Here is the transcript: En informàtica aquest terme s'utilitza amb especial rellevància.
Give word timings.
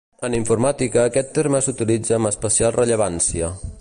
En 0.27 0.35
informàtica 0.37 1.03
aquest 1.09 1.29
terme 1.37 1.61
s'utilitza 1.67 2.17
amb 2.17 2.31
especial 2.31 2.75
rellevància. 2.79 3.53